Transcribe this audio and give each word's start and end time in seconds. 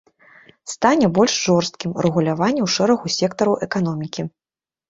Стане 0.73 1.09
больш 1.17 1.33
жорсткім 1.49 1.91
рэгуляванне 2.05 2.61
ў 2.65 2.69
шэрагу 2.77 3.15
сектараў 3.19 3.53
эканомікі. 3.67 4.21